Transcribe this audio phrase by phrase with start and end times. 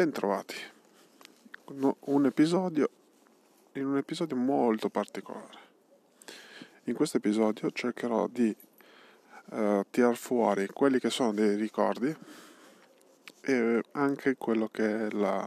[0.00, 0.54] Bentrovati.
[2.06, 2.88] Un episodio
[3.72, 5.58] in un episodio molto particolare.
[6.84, 8.56] In questo episodio cercherò di
[9.50, 12.16] uh, tirar fuori quelli che sono dei ricordi
[13.42, 15.46] e anche quello che è la,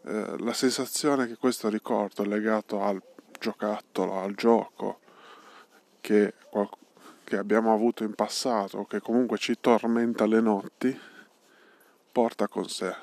[0.00, 3.02] uh, la sensazione che questo ricordo legato al
[3.38, 5.00] giocattolo, al gioco
[6.00, 6.32] che,
[7.24, 10.98] che abbiamo avuto in passato, che comunque ci tormenta le notti,
[12.16, 12.94] porta con sé.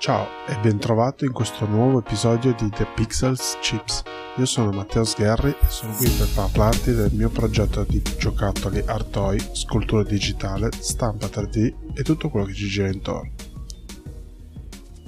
[0.00, 4.02] Ciao e bentrovato in questo nuovo episodio di The Pixels Chips.
[4.36, 9.10] Io sono Matteo Sgherri e sono qui per parlarti del mio progetto di giocattoli art
[9.10, 13.30] toy, scultura digitale, stampa 3D e tutto quello che ci gira intorno.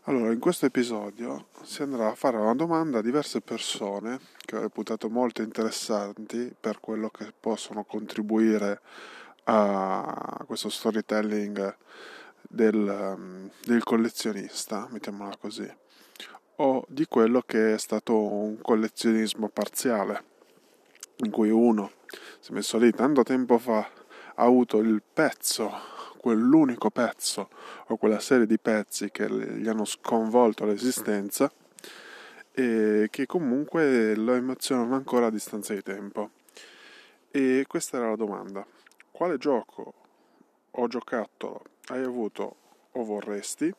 [0.06, 4.60] Allora, in questo episodio si andrà a fare una domanda a diverse persone che ho
[4.60, 8.80] reputato molto interessanti per quello che possono contribuire
[9.44, 11.76] a questo storytelling
[12.42, 15.70] del, del collezionista, mettiamola così,
[16.56, 20.24] o di quello che è stato un collezionismo parziale,
[21.16, 21.92] in cui uno
[22.40, 23.78] si è messo lì tanto tempo fa,
[24.34, 25.70] ha avuto il pezzo
[26.22, 27.48] quell'unico pezzo
[27.88, 31.52] o quella serie di pezzi che gli hanno sconvolto l'esistenza
[32.52, 36.30] e che comunque lo emozionano ancora a distanza di tempo.
[37.30, 38.66] E questa era la domanda.
[39.10, 39.94] Quale gioco
[40.70, 42.56] o giocattolo hai avuto
[42.92, 43.72] o vorresti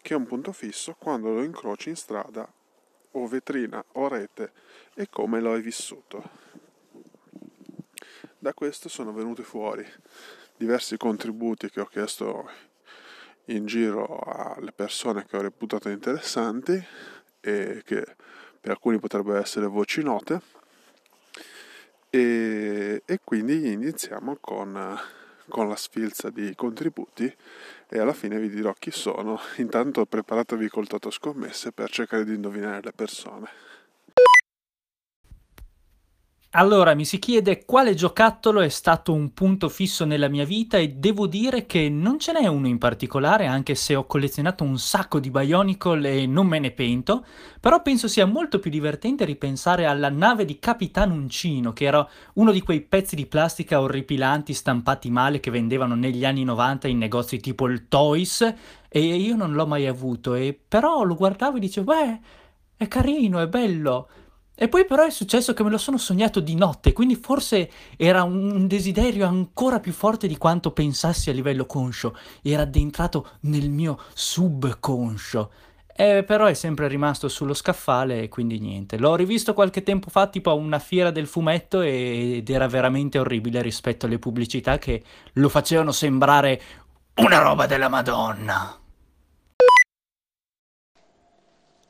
[0.00, 2.50] che è un punto fisso quando lo incroci in strada
[3.12, 4.52] o vetrina o rete
[4.94, 6.50] e come lo hai vissuto?
[8.38, 9.86] Da questo sono venuti fuori
[10.56, 12.48] diversi contributi che ho chiesto
[13.46, 16.80] in giro alle persone che ho reputato interessanti
[17.42, 18.06] e che
[18.60, 20.40] per alcuni potrebbero essere voci note.
[22.08, 24.98] E, e quindi iniziamo con,
[25.48, 27.34] con la sfilza di contributi
[27.88, 29.38] e alla fine vi dirò chi sono.
[29.56, 33.71] Intanto preparatevi col toto scommesse per cercare di indovinare le persone
[36.54, 40.88] allora, mi si chiede quale giocattolo è stato un punto fisso nella mia vita e
[40.88, 45.18] devo dire che non ce n'è uno in particolare, anche se ho collezionato un sacco
[45.18, 47.24] di Bionicle e non me ne pento,
[47.58, 52.52] però penso sia molto più divertente ripensare alla nave di Capitan Uncino, che era uno
[52.52, 57.40] di quei pezzi di plastica orripilanti stampati male che vendevano negli anni 90 in negozi
[57.40, 58.54] tipo il Toys,
[58.90, 62.20] e io non l'ho mai avuto, e però lo guardavo e dicevo, beh,
[62.76, 64.08] è carino, è bello.
[64.62, 68.22] E poi però è successo che me lo sono sognato di notte, quindi forse era
[68.22, 73.98] un desiderio ancora più forte di quanto pensassi a livello conscio, era addentrato nel mio
[74.14, 75.50] subconscio.
[75.96, 78.98] Eh, però è sempre rimasto sullo scaffale e quindi niente.
[78.98, 83.62] L'ho rivisto qualche tempo fa tipo a una fiera del fumetto ed era veramente orribile
[83.62, 85.02] rispetto alle pubblicità che
[85.32, 86.62] lo facevano sembrare
[87.16, 88.81] una roba della Madonna.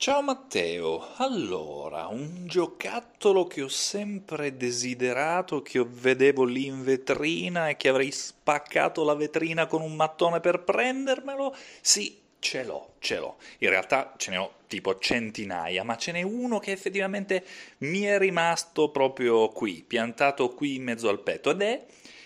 [0.03, 7.77] Ciao Matteo, allora, un giocattolo che ho sempre desiderato, che vedevo lì in vetrina e
[7.77, 11.55] che avrei spaccato la vetrina con un mattone per prendermelo?
[11.79, 13.37] Sì, ce l'ho, ce l'ho.
[13.59, 17.45] In realtà ce ne ho tipo centinaia, ma ce n'è uno che effettivamente
[17.77, 21.85] mi è rimasto proprio qui, piantato qui in mezzo al petto, ed è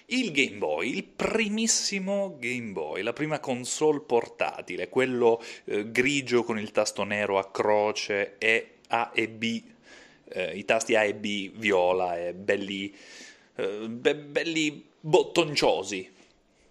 [0.10, 6.58] il Game Boy, il primissimo Game Boy, la prima console portatile, quello eh, grigio con
[6.60, 9.62] il tasto nero a croce e A e B,
[10.30, 12.94] eh, i tasti A e B viola e belli,
[13.56, 16.16] eh, be- belli bottonciosi.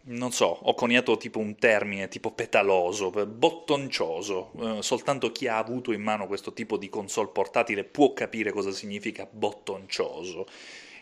[0.09, 4.53] Non so, ho coniato tipo un termine tipo petaloso, bottoncioso.
[4.79, 8.71] Eh, soltanto chi ha avuto in mano questo tipo di console portatile può capire cosa
[8.71, 10.47] significa bottoncioso.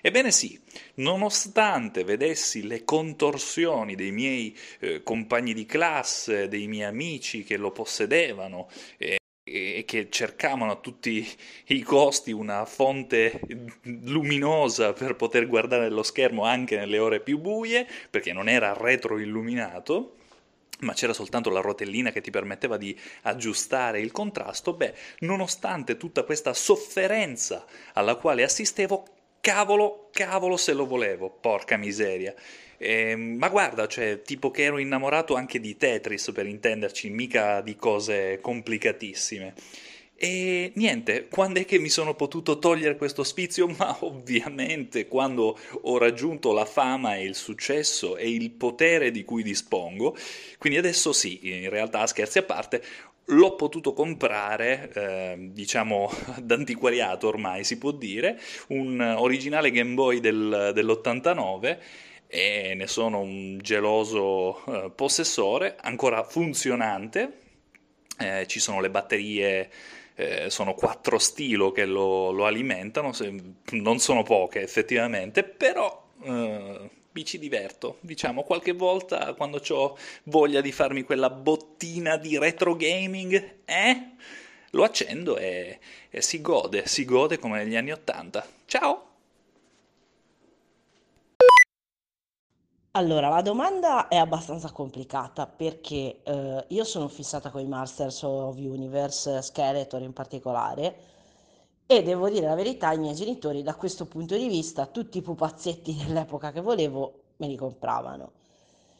[0.06, 0.60] Ebbene sì,
[0.96, 7.70] nonostante vedessi le contorsioni dei miei eh, compagni di classe, dei miei amici che lo
[7.70, 8.68] possedevano,
[8.98, 11.26] eh, e che cercavano a tutti
[11.68, 13.40] i costi una fonte
[13.82, 20.16] luminosa per poter guardare lo schermo anche nelle ore più buie, perché non era retroilluminato,
[20.80, 26.24] ma c'era soltanto la rotellina che ti permetteva di aggiustare il contrasto, beh, nonostante tutta
[26.24, 27.64] questa sofferenza
[27.94, 29.13] alla quale assistevo,
[29.44, 32.34] cavolo, cavolo se lo volevo, porca miseria.
[32.78, 37.76] Eh, ma guarda, cioè, tipo che ero innamorato anche di Tetris, per intenderci, mica di
[37.76, 39.52] cose complicatissime.
[40.16, 43.66] E niente, quando è che mi sono potuto togliere questo spizio?
[43.76, 49.42] Ma ovviamente quando ho raggiunto la fama e il successo e il potere di cui
[49.42, 50.16] dispongo.
[50.56, 52.82] Quindi adesso sì, in realtà scherzi a parte,
[53.26, 56.10] l'ho potuto comprare, eh, diciamo,
[56.42, 58.38] d'antiquariato ormai si può dire,
[58.68, 61.78] un originale Game Boy del, dell'89
[62.26, 67.38] e ne sono un geloso eh, possessore, ancora funzionante,
[68.18, 69.70] eh, ci sono le batterie
[70.16, 73.32] eh, sono quattro stilo che lo, lo alimentano, se,
[73.70, 80.60] non sono poche effettivamente, però eh, mi ci diverto, diciamo, qualche volta quando ho voglia
[80.60, 84.10] di farmi quella bottina di retro gaming, eh,
[84.70, 85.78] lo accendo e,
[86.10, 88.44] e si gode, si gode come negli anni Ottanta.
[88.66, 89.12] Ciao!
[92.96, 98.56] Allora, la domanda è abbastanza complicata perché eh, io sono fissata con i Masters of
[98.56, 101.13] Universe, Skeletor in particolare,
[101.86, 105.22] e devo dire la verità, i miei genitori da questo punto di vista, tutti i
[105.22, 108.32] pupazzetti dell'epoca che volevo, me li compravano.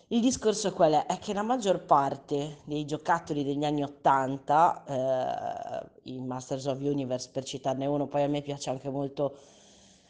[0.09, 1.07] Il discorso qual è?
[1.07, 7.31] È che la maggior parte dei giocattoli degli anni 80, eh, i Masters of Universe
[7.33, 9.35] per citarne uno, poi a me piace anche molto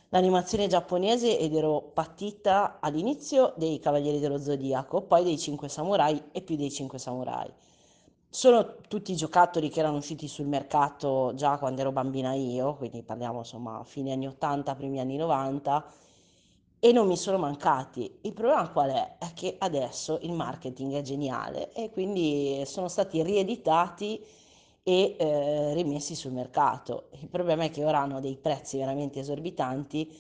[0.09, 6.43] l'animazione giapponese ed ero partita all'inizio dei Cavalieri dello Zodiaco, poi dei Cinque Samurai e
[6.43, 7.51] più dei Cinque Samurai.
[8.35, 13.39] Sono tutti giocattoli che erano usciti sul mercato già quando ero bambina io, quindi parliamo
[13.39, 15.85] insomma fine anni 80, primi anni 90
[16.81, 18.19] e non mi sono mancati.
[18.23, 19.19] Il problema qual è?
[19.19, 24.21] È che adesso il marketing è geniale e quindi sono stati rieditati
[24.83, 27.11] e eh, rimessi sul mercato.
[27.21, 30.13] Il problema è che ora hanno dei prezzi veramente esorbitanti.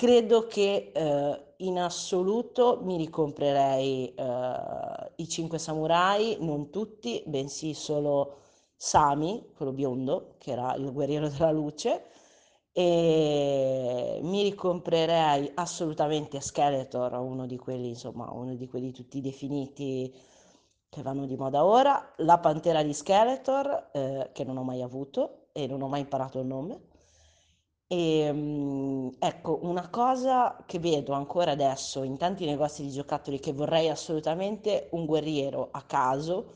[0.00, 8.38] Credo che eh, in assoluto mi ricomprerei eh, i 5 samurai, non tutti, bensì solo
[8.76, 12.04] Sami, quello biondo, che era il guerriero della luce,
[12.72, 20.10] e mi ricomprerei assolutamente Skeletor, uno di quelli, insomma, uno di quelli tutti definiti
[20.88, 25.48] che vanno di moda ora, la pantera di Skeletor, eh, che non ho mai avuto
[25.52, 26.88] e non ho mai imparato il nome.
[27.92, 33.52] E um, ecco, una cosa che vedo ancora adesso in tanti negozi di giocattoli che
[33.52, 36.52] vorrei assolutamente un guerriero a caso,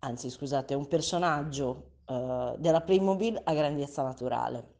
[0.00, 4.74] anzi scusate, un personaggio uh, della Playmobil a grandezza naturale.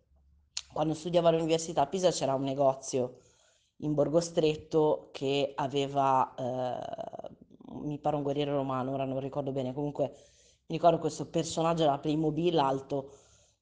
[0.72, 3.18] Quando studiavo all'università a Pisa c'era un negozio
[3.78, 9.72] in Borgo Stretto che aveva uh, mi pare un guerriero romano, ora non ricordo bene,
[9.72, 10.12] comunque
[10.66, 13.10] mi ricordo questo personaggio della Playmobil alto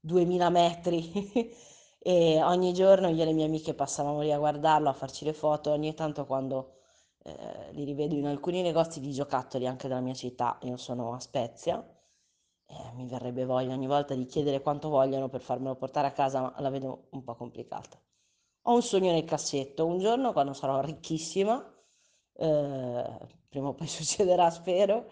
[0.01, 1.11] 2000 metri
[2.03, 5.33] e ogni giorno io e le mie amiche passavamo lì a guardarlo, a farci le
[5.35, 6.77] foto, ogni tanto quando
[7.25, 11.21] eh, li rivedo in alcuni negozi di giocattoli anche della mia città, io sono a
[11.21, 11.79] Spezia,
[12.67, 16.41] eh, mi verrebbe voglia ogni volta di chiedere quanto vogliono per farmelo portare a casa,
[16.41, 18.01] ma la vedo un po' complicata.
[18.65, 21.57] Ho un sogno nel cassetto, un giorno quando sarò ricchissima,
[22.35, 23.19] eh,
[23.49, 25.11] prima o poi succederà spero,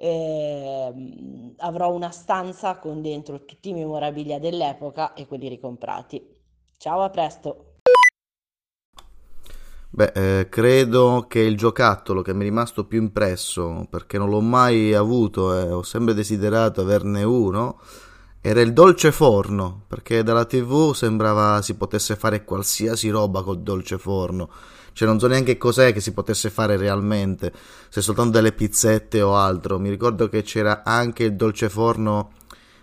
[0.00, 6.24] eh, avrò una stanza con dentro tutti i memorabilia dell'epoca e quelli ricomprati.
[6.76, 7.64] Ciao, a presto!
[9.90, 14.40] Beh, eh, credo che il giocattolo che mi è rimasto più impresso, perché non l'ho
[14.40, 17.80] mai avuto e ho sempre desiderato averne uno,
[18.40, 23.98] era il dolce forno, perché dalla tv sembrava si potesse fare qualsiasi roba col dolce
[23.98, 24.48] forno
[24.98, 27.52] cioè non so neanche cos'è che si potesse fare realmente,
[27.88, 29.78] se soltanto delle pizzette o altro.
[29.78, 32.32] Mi ricordo che c'era anche il dolce forno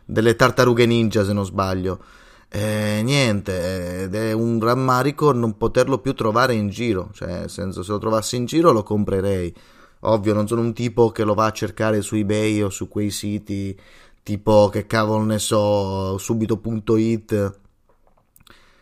[0.05, 1.99] delle tartarughe ninja, se non sbaglio.
[2.47, 7.83] E niente, ed è un rammarico non poterlo più trovare in giro, cioè nel senso
[7.83, 9.53] se lo trovassi in giro lo comprerei.
[9.99, 13.11] Ovvio, non sono un tipo che lo va a cercare su eBay o su quei
[13.11, 13.77] siti
[14.23, 17.59] tipo che cavolo ne so, subito.it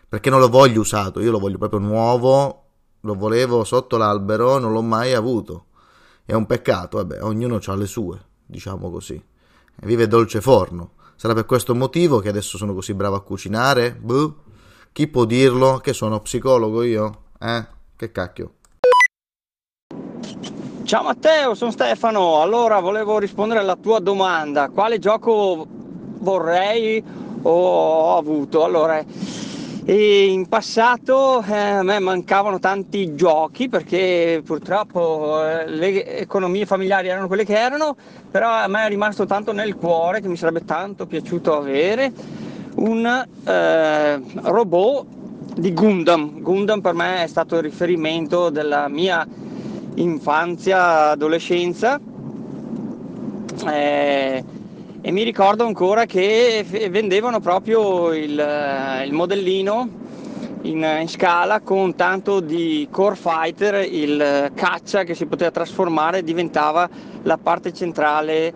[0.07, 2.62] perché non lo voglio usato, io lo voglio proprio nuovo
[3.05, 5.65] lo volevo sotto l'albero, non l'ho mai avuto.
[6.25, 9.22] È un peccato, vabbè, ognuno ha le sue, diciamo così.
[9.81, 10.91] Vive dolce forno.
[11.15, 13.93] Sarà per questo motivo che adesso sono così bravo a cucinare?
[13.93, 14.36] Buh.
[14.93, 15.79] Chi può dirlo?
[15.79, 17.24] Che sono psicologo io?
[17.39, 17.65] Eh?
[17.95, 18.53] Che cacchio.
[20.86, 22.41] Ciao Matteo, sono Stefano.
[22.41, 24.69] Allora, volevo rispondere alla tua domanda.
[24.69, 25.65] Quale gioco
[26.19, 27.03] vorrei
[27.41, 28.63] o ho avuto?
[28.63, 29.03] Allora,
[29.85, 37.09] e in passato eh, a me mancavano tanti giochi perché purtroppo eh, le economie familiari
[37.09, 37.95] erano quelle che erano,
[38.31, 42.11] però a me è rimasto tanto nel cuore che mi sarebbe tanto piaciuto avere
[42.75, 43.05] un
[43.45, 45.05] eh, robot
[45.55, 46.39] di Gundam.
[46.39, 49.27] Gundam per me è stato il riferimento della mia
[49.95, 51.99] infanzia, adolescenza.
[53.67, 54.43] Eh,
[55.05, 59.89] e mi ricordo ancora che vendevano proprio il, il modellino
[60.62, 66.89] in, in, scala con tanto di core fighter, il caccia che si poteva trasformare diventava
[67.24, 68.53] la parte centrale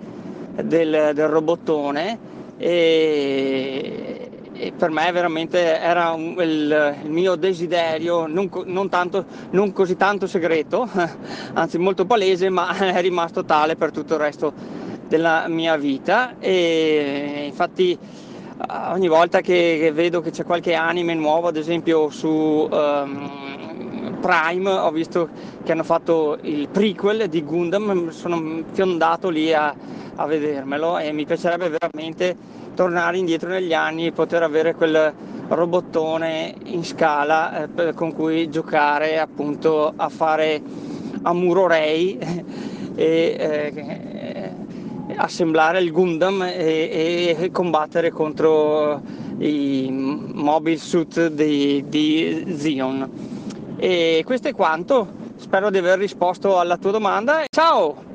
[0.63, 2.18] del, del robottone.
[2.56, 9.74] E, e, per me veramente era un, il, il, mio desiderio non, non, tanto, non
[9.74, 10.88] così tanto segreto,
[11.56, 17.46] anzi molto palese, ma è rimasto tale per tutto il resto della mia vita e
[17.48, 17.98] infatti
[18.90, 24.92] ogni volta che, vedo che c'è qualche anime nuovo, ad esempio su um, Prime, ho
[24.92, 25.30] visto
[25.64, 29.74] che hanno fatto il prequel di Gundam, sono fiondato lì a,
[30.16, 32.36] a vedermelo e mi piacerebbe veramente
[32.74, 35.14] tornare indietro negli anni e poter avere quel
[35.48, 40.62] robottone in scala eh, con cui giocare appunto a fare
[41.24, 42.18] Amuro Rei
[42.96, 44.07] e eh,
[45.18, 49.02] assemblare il Gundam e, e combattere contro
[49.40, 53.76] i mobile suit di, di Zion.
[53.78, 55.26] E questo è quanto.
[55.36, 57.44] Spero di aver risposto alla tua domanda.
[57.50, 58.06] Ciao!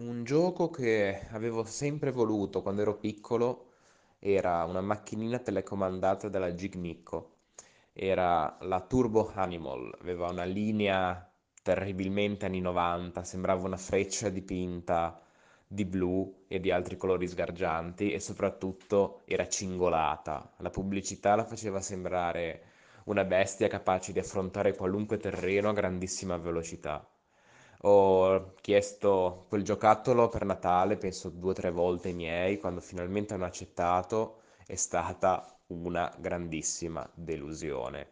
[0.00, 3.72] Un gioco che avevo sempre voluto quando ero piccolo
[4.18, 7.32] era una macchinina telecomandata dalla Gignico.
[7.92, 11.25] Era la Turbo Animal, aveva una linea
[11.66, 15.20] terribilmente anni 90, sembrava una freccia dipinta
[15.66, 20.52] di blu e di altri colori sgargianti e soprattutto era cingolata.
[20.58, 22.62] La pubblicità la faceva sembrare
[23.06, 27.04] una bestia capace di affrontare qualunque terreno a grandissima velocità.
[27.82, 33.34] Ho chiesto quel giocattolo per Natale, penso due o tre volte ai miei, quando finalmente
[33.34, 38.08] hanno accettato è stata una grandissima delusione.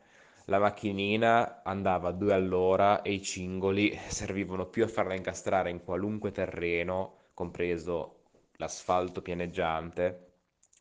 [0.48, 5.82] La macchinina andava a due all'ora e i cingoli servivano più a farla incastrare in
[5.82, 8.24] qualunque terreno, compreso
[8.56, 10.32] l'asfalto pianeggiante,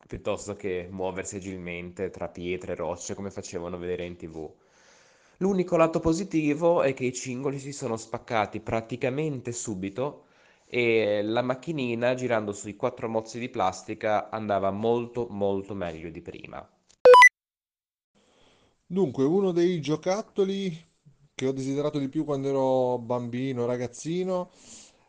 [0.06, 4.52] piuttosto che muoversi agilmente tra pietre e rocce come facevano vedere in tv.
[5.38, 10.26] L'unico lato positivo è che i cingoli si sono spaccati praticamente subito
[10.66, 16.68] e la macchinina girando sui quattro mozzi di plastica andava molto molto meglio di prima.
[18.94, 20.72] Dunque, uno dei giocattoli
[21.34, 24.52] che ho desiderato di più quando ero bambino, ragazzino,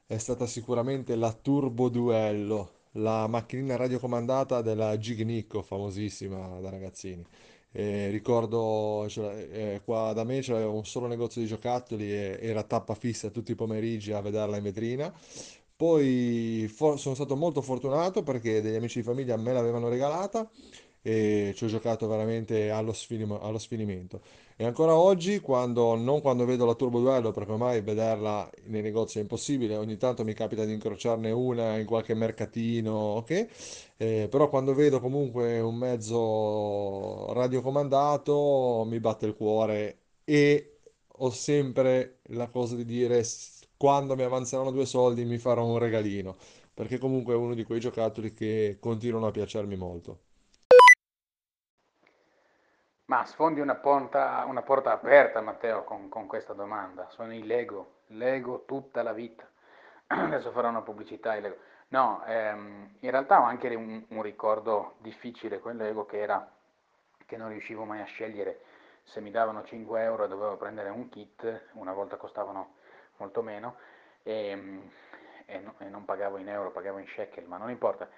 [0.08, 7.24] è stata sicuramente la Turbo Duello, la macchinina radiocomandata della Gignico, famosissima da ragazzini.
[7.72, 12.63] E ricordo, cioè, eh, qua da me c'era un solo negozio di giocattoli e era
[12.63, 15.13] tappa fissa tutti i pomeriggi a vederla in vetrina.
[15.75, 20.50] Poi sono stato molto fortunato perché degli amici di famiglia me l'avevano regalata
[21.08, 24.22] e ci ho giocato veramente allo, sfinim- allo sfinimento.
[24.56, 29.20] E ancora oggi, quando, non quando vedo la Turbo Duello, perché ormai vederla nei negozi
[29.20, 33.48] è impossibile, ogni tanto mi capita di incrociarne una in qualche mercatino, ok?
[33.98, 40.80] Eh, però quando vedo comunque un mezzo radiocomandato mi batte il cuore e
[41.20, 43.24] ho sempre la cosa di dire
[43.78, 46.36] quando mi avanzeranno due soldi mi farò un regalino,
[46.74, 50.20] perché comunque è uno di quei giocattoli che continuano a piacermi molto.
[53.06, 57.08] Ma sfondi una porta, una porta aperta, Matteo, con, con questa domanda.
[57.10, 59.48] Sono i Lego, Lego tutta la vita.
[60.08, 61.58] Adesso farò una pubblicità ai Lego.
[61.90, 66.50] No, ehm, in realtà ho anche un, un ricordo difficile con Lego che era
[67.26, 68.62] che non riuscivo mai a scegliere
[69.06, 72.76] se mi davano 5 euro e dovevo prendere un kit, una volta costavano
[73.18, 73.78] molto meno,
[74.24, 74.82] e,
[75.46, 78.10] e, no, e non pagavo in euro, pagavo in shekel, ma non importa.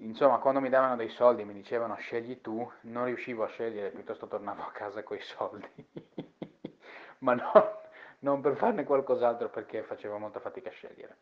[0.00, 3.90] Insomma, quando mi davano dei soldi e mi dicevano scegli tu, non riuscivo a scegliere,
[3.90, 5.68] piuttosto tornavo a casa coi soldi.
[7.20, 7.80] Ma no,
[8.20, 11.16] non per farne qualcos'altro perché facevo molta fatica a scegliere.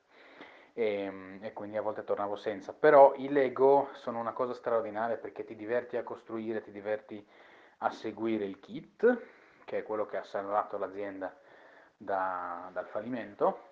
[0.72, 2.72] E, e, quindi a volte tornavo senza.
[2.72, 7.24] Però i Lego sono una cosa straordinaria perché ti diverti a costruire, ti diverti
[7.78, 9.18] a seguire il kit,
[9.64, 11.32] che è quello che ha salvato l'azienda
[11.96, 13.68] da, dal fallimento,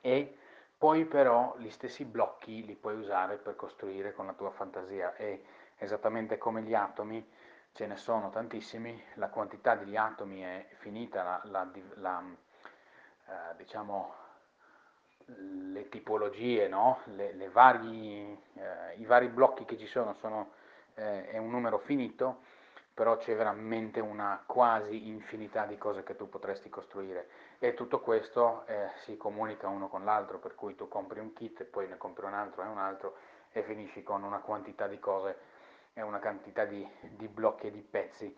[0.00, 0.36] e
[0.78, 5.44] poi però gli stessi blocchi li puoi usare per costruire con la tua fantasia e
[5.78, 7.26] esattamente come gli atomi
[7.72, 12.24] ce ne sono tantissimi, la quantità degli atomi è finita, la, la, la,
[13.26, 14.14] eh, diciamo,
[15.26, 17.00] le tipologie, no?
[17.14, 20.52] le, le vari, eh, i vari blocchi che ci sono, sono
[20.94, 22.54] eh, è un numero finito
[22.96, 28.66] però c'è veramente una quasi infinità di cose che tu potresti costruire e tutto questo
[28.66, 31.96] eh, si comunica uno con l'altro, per cui tu compri un kit e poi ne
[31.96, 33.16] compri un altro e un altro
[33.52, 35.54] e finisci con una quantità di cose
[35.96, 38.36] è una quantità di, di blocchi e di pezzi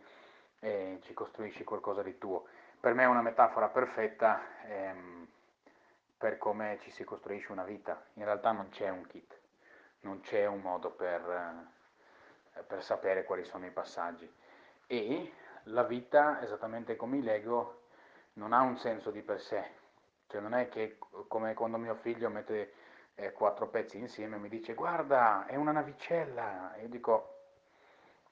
[0.60, 2.46] e ci costruisci qualcosa di tuo.
[2.78, 5.26] Per me è una metafora perfetta ehm,
[6.16, 8.00] per come ci si costruisce una vita.
[8.14, 9.36] In realtà non c'è un kit,
[10.02, 11.68] non c'è un modo per,
[12.54, 14.32] eh, per sapere quali sono i passaggi.
[14.86, 15.32] E
[15.64, 17.86] la vita, esattamente come i Lego,
[18.38, 19.64] non ha un senso di per sé.
[20.28, 22.72] Cioè non è che come quando mio figlio mette
[23.14, 26.74] eh, quattro pezzi insieme e mi dice guarda, è una navicella.
[26.74, 27.34] E io dico,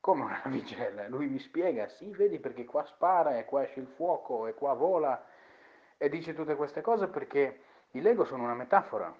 [0.01, 1.09] come una navicella?
[1.09, 4.73] Lui mi spiega, sì, vedi perché qua spara e qua esce il fuoco e qua
[4.75, 5.27] vola.
[5.99, 9.13] E dice tutte queste cose perché i Lego sono una metafora.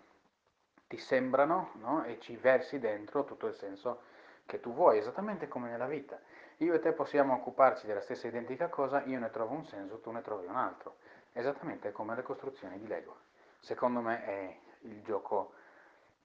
[0.87, 2.05] Ti sembrano no?
[2.05, 4.03] e ci versi dentro tutto il senso
[4.47, 6.21] che tu vuoi, esattamente come nella vita.
[6.61, 10.11] Io e te possiamo occuparci della stessa identica cosa, io ne trovo un senso, tu
[10.11, 10.97] ne trovi un altro.
[11.33, 13.17] Esattamente come le costruzioni di Lego.
[13.59, 15.53] Secondo me è il gioco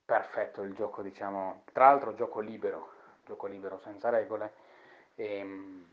[0.05, 2.93] perfetto, il gioco diciamo, tra l'altro gioco libero,
[3.25, 4.53] gioco libero senza regole
[5.15, 5.85] e, ehm,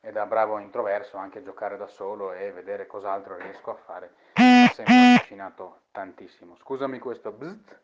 [0.00, 4.12] e da bravo introverso anche giocare da solo e vedere cos'altro riesco a fare.
[4.36, 6.56] Mi ha sempre affascinato tantissimo.
[6.56, 7.78] Scusami questo bzzt,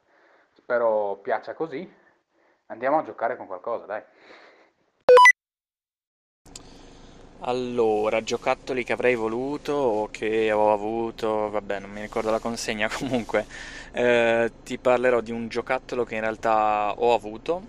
[0.53, 2.03] spero piaccia così.
[2.67, 4.03] Andiamo a giocare con qualcosa, dai.
[7.41, 12.89] Allora, giocattoli che avrei voluto o che ho avuto, vabbè, non mi ricordo la consegna,
[12.93, 13.47] comunque
[13.93, 17.63] eh, ti parlerò di un giocattolo che in realtà ho avuto,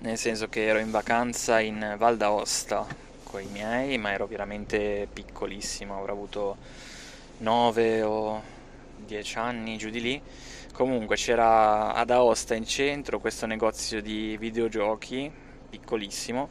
[0.00, 2.86] nel senso che ero in vacanza in Val d'Aosta
[3.24, 6.56] con i miei, ma ero veramente piccolissimo, avrò avuto
[7.38, 8.42] 9 o
[9.06, 10.22] 10 anni giù di lì.
[10.74, 15.30] Comunque c'era ad Aosta in centro questo negozio di videogiochi
[15.70, 16.50] piccolissimo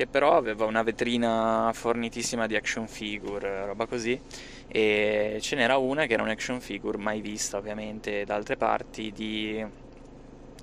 [0.00, 4.18] che però aveva una vetrina fornitissima di action figure, roba così,
[4.66, 9.12] e ce n'era una che era un action figure mai vista ovviamente da altre parti
[9.14, 9.62] di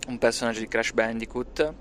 [0.08, 1.74] un personaggio di Crash Bandicoot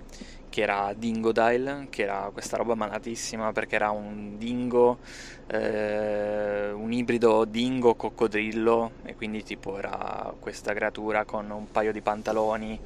[0.51, 4.99] che era Dingodile, che era questa roba malatissima perché era un dingo,
[5.47, 12.79] eh, un ibrido dingo-coccodrillo e quindi tipo era questa creatura con un paio di pantaloni,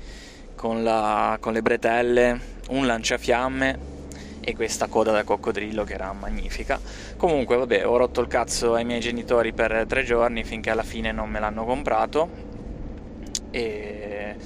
[0.55, 3.99] con, la, con le bretelle, un lanciafiamme
[4.41, 6.81] e questa coda da coccodrillo che era magnifica.
[7.17, 11.13] Comunque, vabbè, ho rotto il cazzo ai miei genitori per tre giorni finché alla fine
[11.13, 12.29] non me l'hanno comprato.
[13.51, 14.37] E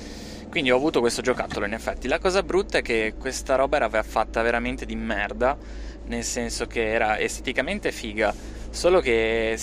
[0.50, 2.09] quindi ho avuto questo giocattolo in effetti.
[2.09, 5.57] La cosa brutta è che questa roba era fatta veramente di merda,
[6.07, 8.33] nel senso che era esteticamente figa,
[8.70, 9.59] solo che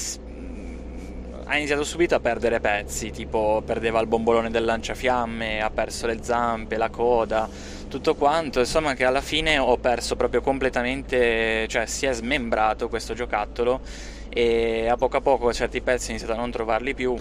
[1.52, 6.24] ha iniziato subito a perdere pezzi, tipo perdeva il bombolone del lanciafiamme, ha perso le
[6.24, 7.50] zampe, la coda
[7.90, 13.14] tutto quanto, insomma che alla fine ho perso proprio completamente, cioè si è smembrato questo
[13.14, 13.82] giocattolo
[14.30, 17.18] e a poco a poco certi pezzi ho iniziato a non trovarli più.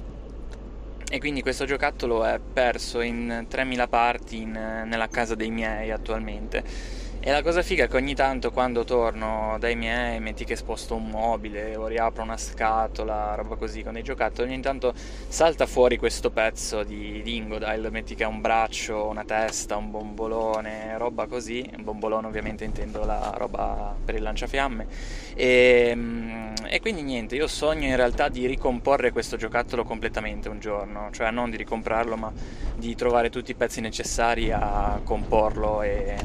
[1.11, 7.00] E quindi questo giocattolo è perso in 3000 parti in, nella casa dei miei attualmente
[7.23, 10.95] e la cosa figa è che ogni tanto quando torno dai miei, metti che sposto
[10.95, 15.99] un mobile o riapro una scatola, roba così con dei giocattoli, ogni tanto salta fuori
[15.99, 21.27] questo pezzo di, di Ingodile, metti che ha un braccio, una testa, un bombolone, roba
[21.27, 24.87] così, un bombolone ovviamente intendo la roba per il lanciafiamme.
[25.35, 30.59] E, mm, e quindi niente, io sogno in realtà di ricomporre questo giocattolo completamente un
[30.59, 32.33] giorno, cioè non di ricomprarlo ma
[32.77, 36.17] di trovare tutti i pezzi necessari a comporlo e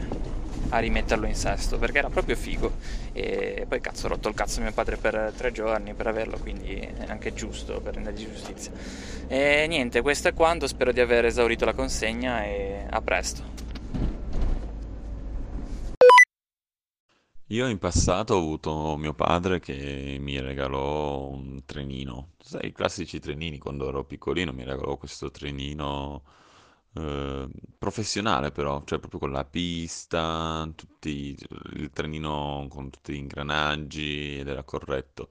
[0.70, 2.72] a rimetterlo in sesto perché era proprio figo.
[3.14, 6.76] E poi cazzo ho rotto il cazzo mio padre per tre giorni per averlo quindi
[6.76, 8.72] è anche giusto per rendergli giustizia.
[9.28, 13.56] E niente questo è quanto spero di aver esaurito la consegna e a presto.
[17.50, 23.20] Io in passato ho avuto mio padre che mi regalò un trenino, sai, i classici
[23.20, 26.24] trenini quando ero piccolino, mi regalò questo trenino
[26.96, 31.36] eh, professionale però, cioè proprio con la pista, tutti,
[31.74, 35.30] il trenino con tutti gli ingranaggi ed era corretto.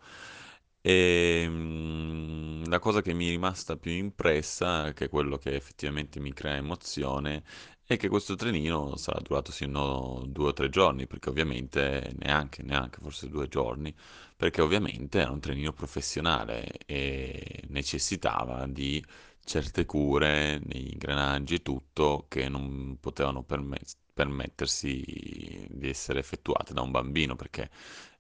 [0.81, 6.21] E mm, la cosa che mi è rimasta più impressa, che è quello che effettivamente
[6.21, 7.43] mi crea emozione,
[7.87, 12.99] è che questo trenino sarà durato sino due o tre giorni, perché ovviamente neanche, neanche
[13.01, 13.95] forse due giorni,
[14.37, 19.03] perché ovviamente era un trenino professionale e necessitava di
[19.45, 23.81] certe cure negli ingranaggi e tutto che non potevano perme-
[24.13, 27.71] permettersi di essere effettuate da un bambino perché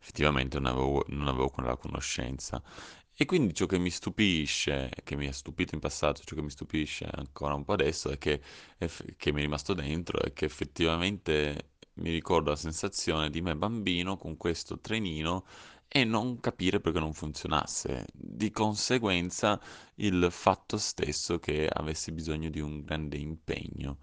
[0.00, 2.62] effettivamente non avevo, non avevo quella conoscenza.
[3.16, 6.50] E quindi ciò che mi stupisce, che mi ha stupito in passato, ciò che mi
[6.50, 8.40] stupisce ancora un po' adesso è che,
[9.16, 14.16] che mi è rimasto dentro è che effettivamente mi ricordo la sensazione di me bambino
[14.16, 15.44] con questo trenino
[15.96, 18.06] e non capire perché non funzionasse.
[18.12, 19.60] Di conseguenza
[19.96, 23.98] il fatto stesso che avessi bisogno di un grande impegno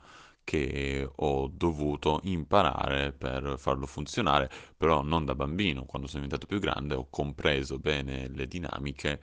[0.45, 6.60] che ho dovuto imparare per farlo funzionare, però non da bambino, quando sono diventato più
[6.60, 9.21] grande ho compreso bene le dinamiche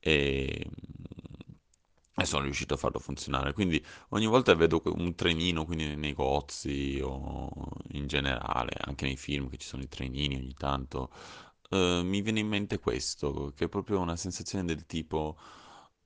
[0.00, 0.68] e,
[2.20, 3.52] e sono riuscito a farlo funzionare.
[3.52, 7.48] Quindi ogni volta vedo un trenino, quindi nei negozi o
[7.92, 11.10] in generale, anche nei film che ci sono i trenini ogni tanto,
[11.68, 15.38] eh, mi viene in mente questo, che è proprio una sensazione del tipo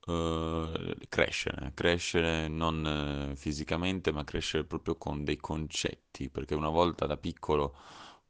[0.05, 7.05] eh, crescere, crescere non eh, fisicamente, ma crescere proprio con dei concetti, perché una volta
[7.05, 7.75] da piccolo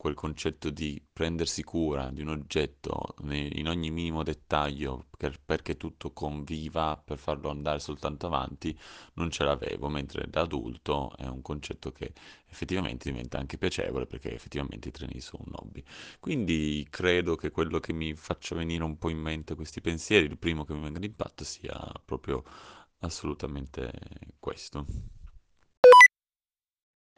[0.03, 6.11] quel concetto di prendersi cura di un oggetto in ogni minimo dettaglio per, perché tutto
[6.11, 8.77] conviva per farlo andare soltanto avanti,
[9.13, 12.11] non ce l'avevo, mentre da adulto è un concetto che
[12.47, 15.81] effettivamente diventa anche piacevole perché effettivamente i treni sono un hobby.
[16.19, 20.37] Quindi credo che quello che mi faccia venire un po' in mente questi pensieri, il
[20.37, 22.43] primo che mi venga d'impatto sia proprio
[22.99, 23.89] assolutamente
[24.37, 24.85] questo.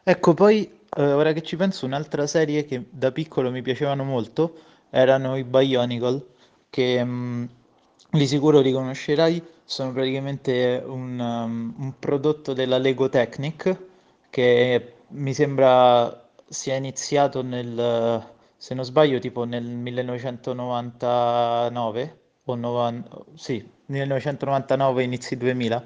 [0.07, 4.55] Ecco, poi eh, ora che ci penso, un'altra serie che da piccolo mi piacevano molto
[4.91, 6.23] erano i Bionicle,
[6.69, 7.49] che mh,
[8.11, 13.77] di sicuro riconoscerai, sono praticamente un, um, un prodotto della Lego Technic
[14.29, 18.23] che mi sembra sia iniziato nel,
[18.57, 25.83] se non sbaglio, tipo nel 1999 o 90, sì, 1999, inizi 2000,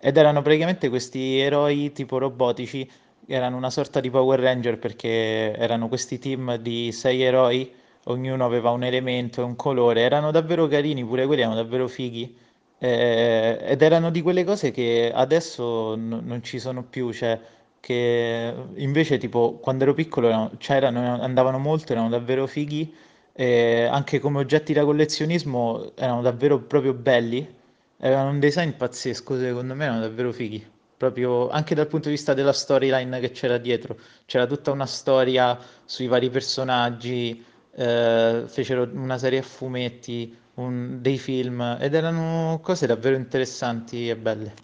[0.00, 2.88] ed erano praticamente questi eroi tipo robotici
[3.34, 7.72] erano una sorta di Power Ranger perché erano questi team di sei eroi,
[8.04, 12.36] ognuno aveva un elemento e un colore, erano davvero carini, pure quelli erano davvero fighi.
[12.80, 17.38] Eh, ed erano di quelle cose che adesso n- non ci sono più, cioè
[17.80, 22.92] che invece tipo quando ero piccolo erano- c'erano, andavano molto, erano davvero fighi,
[23.32, 27.46] e anche come oggetti da collezionismo erano davvero proprio belli,
[28.00, 30.64] avevano un design pazzesco, secondo me erano davvero fighi
[30.98, 33.96] proprio anche dal punto di vista della storyline che c'era dietro.
[34.26, 37.42] C'era tutta una storia sui vari personaggi,
[37.74, 44.16] eh, fecero una serie a fumetti, un- dei film ed erano cose davvero interessanti e
[44.16, 44.54] belle.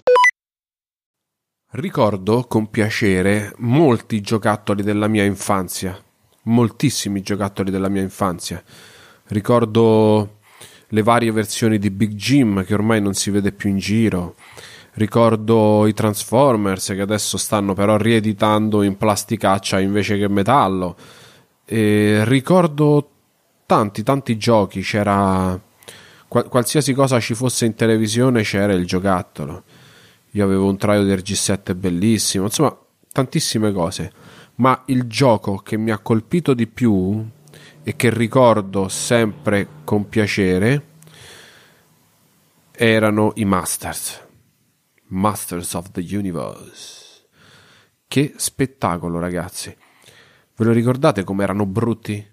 [1.71, 5.97] Ricordo con piacere molti giocattoli della mia infanzia,
[6.43, 8.63] moltissimi giocattoli della mia infanzia.
[9.29, 10.39] Ricordo
[10.89, 14.35] le varie versioni di Big Jim che ormai non si vede più in giro.
[14.95, 20.97] Ricordo i Transformers che adesso stanno però rieditando in plasticaccia invece che metallo.
[21.65, 23.11] E ricordo
[23.67, 24.83] tanti, tanti giochi.
[24.83, 25.59] C'era
[26.29, 29.65] qual- qualsiasi cosa ci fosse in televisione, c'era il giocattolo.
[30.33, 32.77] Io avevo un Trioder G7 bellissimo, insomma,
[33.13, 34.13] tantissime cose.
[34.57, 37.25] Ma il gioco che mi ha colpito di più
[37.83, 40.87] e che ricordo sempre con piacere
[42.71, 44.24] erano i Masters.
[45.15, 47.27] Masters of the Universe.
[48.07, 49.75] Che spettacolo, ragazzi.
[50.57, 52.25] Ve lo ricordate come erano brutti?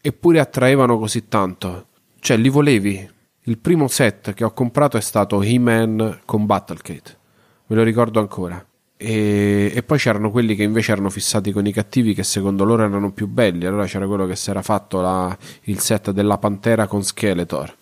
[0.00, 1.86] Eppure attraevano così tanto.
[2.18, 3.10] Cioè, li volevi.
[3.46, 7.18] Il primo set che ho comprato è stato He-Man con Battlecade.
[7.66, 8.64] Me lo ricordo ancora.
[8.96, 12.84] E, e, poi c'erano quelli che invece erano fissati con i cattivi che secondo loro
[12.84, 13.66] erano più belli.
[13.66, 17.76] Allora c'era quello che si era fatto la, il set della Pantera con Skeletor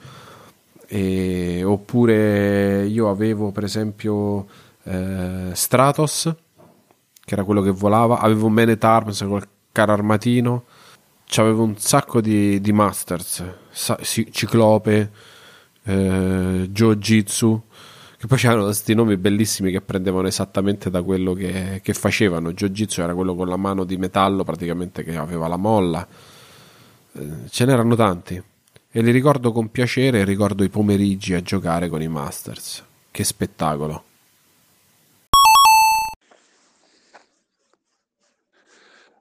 [0.94, 4.46] e, oppure io avevo per esempio
[4.82, 6.34] eh, Stratos
[7.24, 8.18] che era quello che volava.
[8.18, 10.64] Avevo Man Arms col caro armatino.
[11.24, 15.10] C'avevo un sacco di, di masters Sa- Ciclope
[15.84, 17.62] eh, Joe Jitsu
[18.18, 22.52] che poi c'erano questi nomi bellissimi che prendevano esattamente da quello che, che facevano.
[22.52, 26.06] Joe Jitsu era quello con la mano di metallo praticamente che aveva la molla.
[27.14, 28.42] Eh, ce n'erano tanti
[28.94, 32.84] e li ricordo con piacere ricordo i pomeriggi a giocare con i Masters.
[33.10, 34.04] Che spettacolo!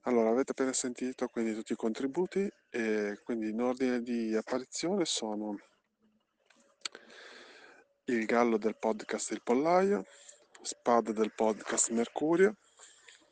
[0.02, 5.58] Allora, avete appena sentito quindi tutti i contributi e quindi in ordine di apparizione sono
[8.06, 10.04] il gallo del podcast Il Pollaio,
[10.62, 12.58] Spad del podcast Mercurio,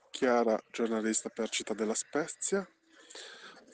[0.09, 2.65] Chiara, giornalista per Città della Spezia,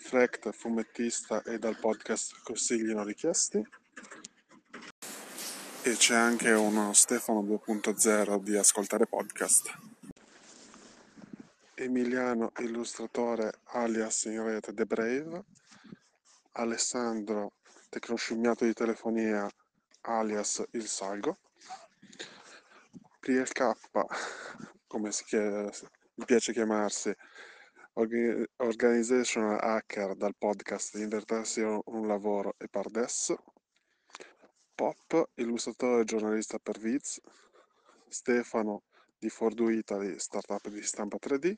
[0.05, 3.57] Frecht, fumettista e dal podcast Consigli non richiesti.
[5.81, 9.75] E c'è anche uno Stefano 2.0 di Ascoltare Podcast.
[11.73, 15.43] Emiliano, illustratore alias in rete The Brave.
[16.51, 17.53] Alessandro,
[17.89, 19.49] tecnoscimmiato di telefonia
[20.01, 21.39] alias Il Salgo.
[23.21, 23.71] PLK,
[24.85, 25.71] come si chiede,
[26.13, 27.11] mi piace chiamarsi,
[27.97, 33.33] Organizational Hacker dal podcast Invertirsi un lavoro e Pardes,
[34.75, 37.21] Pop, illustratore e giornalista per Viz,
[38.09, 38.83] Stefano
[39.17, 41.53] di Fordu Italy, startup di stampa 3D,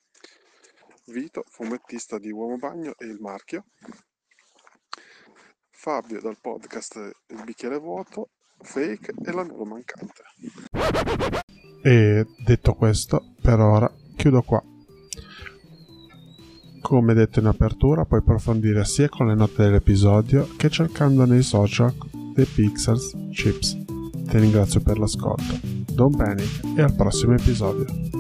[1.06, 3.66] Vito, fumettista di Uomo Bagno e il marchio,
[5.72, 6.98] Fabio dal podcast
[7.28, 10.24] Il bicchiere vuoto, Fake e l'amico mancante.
[11.84, 14.77] E detto questo, per ora chiudo qua.
[16.88, 21.94] Come detto in apertura, puoi approfondire sia con le note dell'episodio che cercando nei social
[22.34, 23.78] dei Pixels Chips.
[24.26, 25.60] Ti ringrazio per l'ascolto.
[25.92, 28.17] Don't panic e al prossimo episodio.